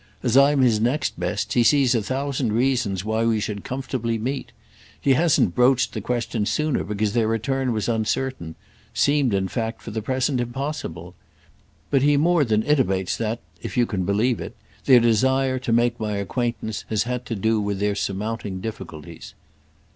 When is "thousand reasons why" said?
2.01-3.23